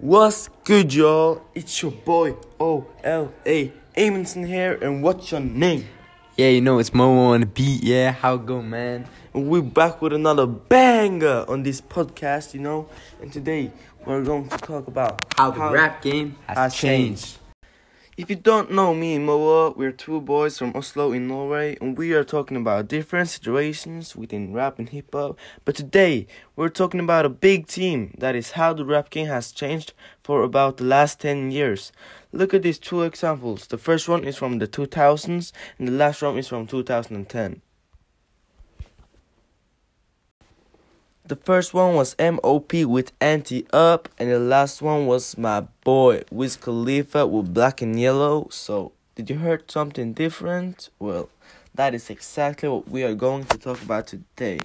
What's 0.00 0.48
good, 0.62 0.94
y'all? 0.94 1.42
It's 1.56 1.82
your 1.82 1.90
boy 1.90 2.36
O.L.A. 2.60 3.72
Amundsen 3.96 4.46
here, 4.46 4.78
and 4.80 5.02
what's 5.02 5.32
your 5.32 5.40
name? 5.40 5.86
Yeah, 6.36 6.50
you 6.50 6.60
know 6.60 6.78
it's 6.78 6.90
Momo 6.90 7.34
on 7.34 7.40
the 7.40 7.46
beat. 7.46 7.82
Yeah, 7.82 8.12
how 8.12 8.36
it 8.36 8.46
go, 8.46 8.62
man? 8.62 9.08
And 9.34 9.48
we're 9.48 9.60
back 9.60 10.00
with 10.00 10.12
another 10.12 10.46
banger 10.46 11.44
on 11.48 11.64
this 11.64 11.80
podcast, 11.80 12.54
you 12.54 12.60
know. 12.60 12.88
And 13.20 13.32
today 13.32 13.72
we're 14.06 14.22
going 14.22 14.48
to 14.48 14.58
talk 14.58 14.86
about 14.86 15.34
How 15.36 15.50
the 15.50 15.68
rap 15.68 16.00
game 16.00 16.36
has, 16.46 16.56
has 16.56 16.74
changed. 16.76 17.24
changed. 17.24 17.37
If 18.18 18.28
you 18.28 18.34
don't 18.34 18.72
know 18.72 18.94
me 18.94 19.14
and 19.14 19.26
Moa, 19.26 19.70
we're 19.70 19.92
two 19.92 20.20
boys 20.20 20.58
from 20.58 20.74
Oslo 20.74 21.12
in 21.12 21.28
Norway, 21.28 21.78
and 21.80 21.96
we 21.96 22.14
are 22.14 22.24
talking 22.24 22.56
about 22.56 22.88
different 22.88 23.28
situations 23.28 24.16
within 24.16 24.52
rap 24.52 24.80
and 24.80 24.88
hip 24.88 25.14
hop. 25.14 25.38
But 25.64 25.76
today, 25.76 26.26
we're 26.56 26.68
talking 26.68 26.98
about 26.98 27.26
a 27.26 27.28
big 27.28 27.68
team 27.68 28.16
that 28.18 28.34
is 28.34 28.50
how 28.58 28.72
the 28.72 28.84
rap 28.84 29.10
game 29.10 29.28
has 29.28 29.52
changed 29.52 29.92
for 30.24 30.42
about 30.42 30.78
the 30.78 30.84
last 30.84 31.20
10 31.20 31.52
years. 31.52 31.92
Look 32.32 32.52
at 32.52 32.62
these 32.62 32.80
two 32.80 33.02
examples. 33.02 33.68
The 33.68 33.78
first 33.78 34.08
one 34.08 34.24
is 34.24 34.34
from 34.34 34.58
the 34.58 34.66
2000s, 34.66 35.52
and 35.78 35.86
the 35.86 35.92
last 35.92 36.20
one 36.20 36.36
is 36.38 36.48
from 36.48 36.66
2010. 36.66 37.62
The 41.28 41.36
first 41.36 41.74
one 41.74 41.94
was 41.94 42.16
MOP 42.18 42.72
with 42.86 43.12
Ante 43.20 43.66
Up, 43.70 44.08
and 44.16 44.30
the 44.30 44.38
last 44.38 44.80
one 44.80 45.04
was 45.04 45.36
my 45.36 45.60
boy 45.84 46.22
Wiz 46.30 46.56
Khalifa 46.56 47.26
with 47.26 47.52
Black 47.52 47.82
and 47.82 48.00
Yellow. 48.00 48.48
So, 48.50 48.92
did 49.14 49.28
you 49.28 49.36
heard 49.36 49.70
something 49.70 50.14
different? 50.14 50.88
Well, 50.98 51.28
that 51.74 51.94
is 51.94 52.08
exactly 52.08 52.70
what 52.70 52.88
we 52.88 53.02
are 53.04 53.12
going 53.12 53.44
to 53.44 53.58
talk 53.58 53.82
about 53.82 54.06
today. 54.06 54.60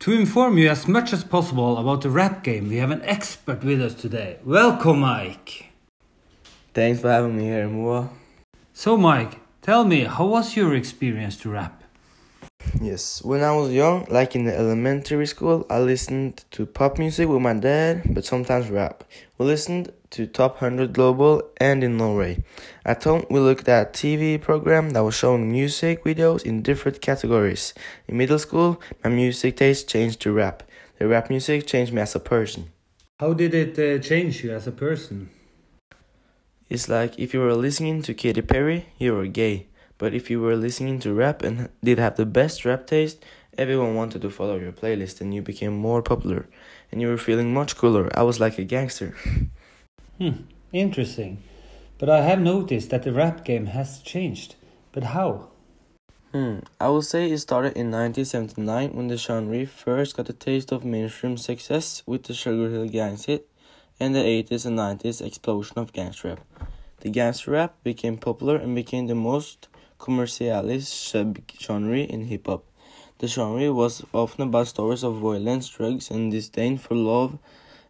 To 0.00 0.12
inform 0.12 0.58
you 0.58 0.68
as 0.68 0.86
much 0.86 1.14
as 1.14 1.24
possible 1.24 1.78
about 1.78 2.02
the 2.02 2.10
rap 2.10 2.44
game, 2.44 2.68
we 2.68 2.76
have 2.76 2.90
an 2.90 3.00
expert 3.04 3.64
with 3.64 3.80
us 3.80 3.94
today. 3.94 4.36
Welcome, 4.44 5.00
Mike. 5.00 5.72
Thanks 6.74 7.00
for 7.00 7.10
having 7.10 7.34
me 7.34 7.44
here, 7.44 7.66
Mua. 7.66 8.10
So, 8.74 8.98
Mike, 8.98 9.40
tell 9.62 9.86
me, 9.86 10.04
how 10.04 10.26
was 10.26 10.54
your 10.54 10.74
experience 10.74 11.38
to 11.38 11.48
rap? 11.48 11.82
Yes, 12.80 13.22
when 13.24 13.42
I 13.42 13.52
was 13.52 13.72
young, 13.72 14.06
like 14.10 14.36
in 14.36 14.44
the 14.44 14.56
elementary 14.56 15.26
school, 15.26 15.66
I 15.70 15.78
listened 15.78 16.44
to 16.50 16.66
pop 16.66 16.98
music 16.98 17.26
with 17.26 17.40
my 17.40 17.54
dad, 17.54 18.02
but 18.14 18.26
sometimes 18.26 18.68
rap. 18.68 19.02
We 19.38 19.46
listened 19.46 19.92
to 20.10 20.26
Top 20.26 20.60
100 20.60 20.92
Global 20.92 21.42
and 21.56 21.82
in 21.82 21.96
Norway. 21.96 22.44
At 22.84 23.04
home, 23.04 23.24
we 23.30 23.40
looked 23.40 23.68
at 23.68 23.94
TV 23.94 24.40
program 24.40 24.90
that 24.90 25.04
was 25.04 25.14
showing 25.14 25.50
music 25.50 26.04
videos 26.04 26.44
in 26.44 26.62
different 26.62 27.00
categories. 27.00 27.72
In 28.08 28.18
middle 28.18 28.38
school, 28.38 28.80
my 29.02 29.10
music 29.10 29.56
taste 29.56 29.88
changed 29.88 30.20
to 30.20 30.32
rap. 30.32 30.62
The 30.98 31.08
rap 31.08 31.30
music 31.30 31.66
changed 31.66 31.94
me 31.94 32.02
as 32.02 32.14
a 32.14 32.20
person. 32.20 32.70
How 33.18 33.32
did 33.32 33.54
it 33.54 33.78
uh, 33.78 34.02
change 34.02 34.44
you 34.44 34.52
as 34.52 34.66
a 34.66 34.72
person? 34.72 35.30
It's 36.68 36.88
like 36.88 37.18
if 37.18 37.32
you 37.32 37.40
were 37.40 37.54
listening 37.54 38.02
to 38.02 38.12
Katy 38.12 38.42
Perry, 38.42 38.86
you 38.98 39.14
were 39.14 39.26
gay. 39.26 39.68
But 39.98 40.14
if 40.14 40.30
you 40.30 40.40
were 40.40 40.56
listening 40.56 40.98
to 41.00 41.14
rap 41.14 41.42
and 41.42 41.68
did 41.82 41.98
have 41.98 42.16
the 42.16 42.26
best 42.26 42.64
rap 42.64 42.86
taste, 42.86 43.24
everyone 43.56 43.94
wanted 43.94 44.22
to 44.22 44.30
follow 44.30 44.58
your 44.58 44.72
playlist 44.72 45.20
and 45.20 45.34
you 45.34 45.42
became 45.42 45.76
more 45.76 46.02
popular. 46.02 46.46
And 46.92 47.00
you 47.00 47.08
were 47.08 47.18
feeling 47.18 47.54
much 47.54 47.76
cooler. 47.76 48.10
I 48.16 48.22
was 48.22 48.40
like 48.40 48.58
a 48.58 48.64
gangster. 48.64 49.14
Hmm, 50.18 50.44
interesting. 50.72 51.42
But 51.98 52.08
I 52.08 52.22
have 52.22 52.40
noticed 52.40 52.88
that 52.88 53.02
the 53.02 53.12
rap 53.12 53.44
game 53.44 53.66
has 53.66 54.00
changed. 54.00 54.54
But 54.92 55.04
how? 55.04 55.50
Hmm, 56.32 56.60
I 56.80 56.88
would 56.88 57.04
say 57.04 57.30
it 57.30 57.38
started 57.38 57.76
in 57.76 57.90
1979 57.90 58.94
when 58.94 59.08
the 59.08 59.18
genre 59.18 59.66
first 59.66 60.16
got 60.16 60.30
a 60.30 60.32
taste 60.32 60.72
of 60.72 60.84
mainstream 60.84 61.36
success 61.36 62.02
with 62.06 62.24
the 62.24 62.34
Sugar 62.34 62.70
Hill 62.70 62.88
Gangs 62.88 63.26
hit 63.26 63.48
and 64.00 64.14
the 64.14 64.20
80s 64.20 64.66
and 64.66 64.78
90s 64.78 65.24
explosion 65.24 65.78
of 65.78 65.92
gangster 65.92 66.28
rap. 66.28 66.40
The 67.00 67.10
gangster 67.10 67.50
rap 67.50 67.76
became 67.84 68.16
popular 68.16 68.56
and 68.56 68.74
became 68.74 69.06
the 69.06 69.14
most 69.14 69.68
commercialized 69.98 70.88
subgenre 70.88 72.06
in 72.06 72.24
hip 72.24 72.46
hop. 72.46 72.64
The 73.18 73.28
genre 73.28 73.72
was 73.72 74.04
often 74.12 74.42
about 74.42 74.68
stories 74.68 75.02
of 75.02 75.16
violence, 75.16 75.68
drugs, 75.68 76.10
and 76.10 76.30
disdain 76.30 76.78
for 76.78 76.94
law 76.94 77.38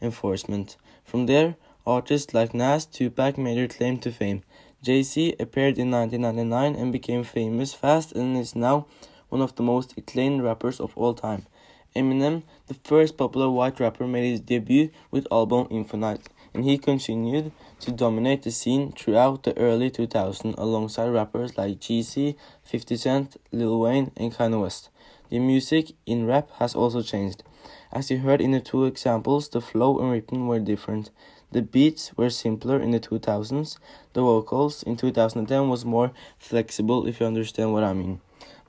enforcement. 0.00 0.76
From 1.04 1.26
there, 1.26 1.56
artists 1.86 2.34
like 2.34 2.54
Nas, 2.54 2.86
Tupac 2.86 3.38
made 3.38 3.58
their 3.58 3.68
claim 3.68 3.98
to 3.98 4.10
fame. 4.10 4.42
Jay-Z 4.82 5.36
appeared 5.38 5.78
in 5.78 5.90
1999 5.92 6.74
and 6.74 6.92
became 6.92 7.22
famous 7.22 7.72
fast 7.72 8.12
and 8.12 8.36
is 8.36 8.56
now 8.56 8.86
one 9.28 9.40
of 9.40 9.54
the 9.54 9.62
most 9.62 9.96
acclaimed 9.96 10.42
rappers 10.42 10.80
of 10.80 10.96
all 10.96 11.14
time. 11.14 11.46
Eminem, 11.94 12.42
the 12.66 12.74
first 12.74 13.16
popular 13.16 13.48
white 13.48 13.78
rapper, 13.78 14.06
made 14.06 14.28
his 14.28 14.40
debut 14.40 14.90
with 15.10 15.26
album 15.30 15.68
Infinite, 15.70 16.28
and 16.54 16.64
he 16.64 16.78
continued 16.78 17.52
to 17.80 17.90
dominate 17.90 18.42
the 18.42 18.50
scene 18.50 18.92
throughout 18.92 19.42
the 19.42 19.56
early 19.58 19.90
2000s 19.90 20.56
alongside 20.58 21.08
rappers 21.08 21.56
like 21.56 21.80
Jeezy, 21.80 22.36
50 22.62 22.96
Cent, 22.96 23.36
Lil 23.50 23.80
Wayne, 23.80 24.10
and 24.16 24.32
Kanye 24.32 24.60
West. 24.60 24.90
The 25.30 25.38
music 25.38 25.92
in 26.04 26.26
rap 26.26 26.50
has 26.58 26.74
also 26.74 27.02
changed. 27.02 27.42
As 27.90 28.10
you 28.10 28.18
heard 28.18 28.40
in 28.40 28.50
the 28.50 28.60
two 28.60 28.84
examples, 28.84 29.48
the 29.48 29.60
flow 29.60 29.98
and 29.98 30.10
rhythm 30.10 30.46
were 30.46 30.58
different. 30.58 31.10
The 31.52 31.62
beats 31.62 32.16
were 32.16 32.30
simpler 32.30 32.80
in 32.80 32.90
the 32.90 33.00
2000s. 33.00 33.78
The 34.12 34.22
vocals 34.22 34.82
in 34.82 34.96
2010 34.96 35.68
was 35.68 35.84
more 35.84 36.12
flexible 36.38 37.06
if 37.06 37.20
you 37.20 37.26
understand 37.26 37.72
what 37.72 37.84
I 37.84 37.92
mean. 37.92 38.20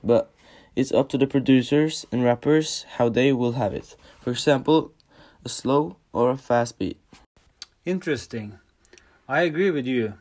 But 0.02 0.30
it's 0.76 0.92
up 0.92 1.08
to 1.10 1.18
the 1.18 1.26
producers 1.26 2.06
and 2.10 2.24
rappers 2.24 2.84
how 2.96 3.08
they 3.08 3.32
will 3.32 3.52
have 3.52 3.72
it. 3.72 3.96
For 4.20 4.30
example, 4.30 4.92
a 5.44 5.48
slow 5.48 5.96
or 6.12 6.30
a 6.30 6.36
fast 6.36 6.78
beat. 6.78 6.98
Interesting. 7.86 8.58
I 9.28 9.42
agree 9.42 9.70
with 9.70 9.86
you. 9.86 10.14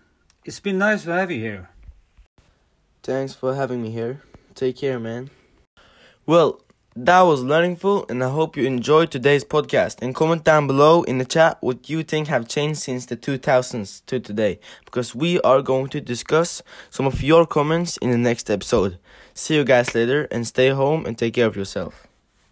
It's 0.44 0.60
been 0.60 0.78
nice 0.78 1.04
to 1.04 1.14
have 1.14 1.32
you 1.32 1.40
here. 1.40 1.70
Thanks 3.04 3.34
for 3.34 3.56
having 3.56 3.82
me 3.82 3.92
here. 3.92 4.22
Take 4.54 4.78
care, 4.78 5.00
man. 5.00 5.30
Well, 6.26 6.62
that 6.96 7.22
was 7.22 7.42
learningful, 7.42 8.06
and 8.10 8.22
I 8.22 8.30
hope 8.30 8.58
you 8.58 8.66
enjoyed 8.66 9.12
today's 9.12 9.46
podcast. 9.46 10.02
And 10.02 10.14
comment 10.14 10.44
down 10.44 10.68
below 10.68 11.04
in 11.04 11.20
the 11.20 11.26
chat 11.26 11.58
what 11.62 11.90
you 11.90 12.04
think 12.04 12.28
have 12.28 12.50
changed 12.50 12.82
since 12.82 13.06
the 13.06 13.16
2000s 13.16 14.06
to 14.08 14.20
today, 14.20 14.60
because 14.84 15.16
we 15.16 15.40
are 15.42 15.62
going 15.62 15.88
to 15.90 16.02
discuss 16.02 16.62
some 16.90 17.06
of 17.06 17.24
your 17.24 17.46
comments 17.46 17.96
in 17.98 18.12
the 18.12 18.18
next 18.18 18.50
episode. 18.50 19.00
See 19.34 19.56
you 19.56 19.64
guys 19.64 19.96
later, 19.96 20.28
and 20.32 20.46
stay 20.46 20.70
home 20.70 21.06
and 21.06 21.18
take 21.18 21.36
care 21.36 21.48
of 21.48 21.56
yourself. 21.56 22.08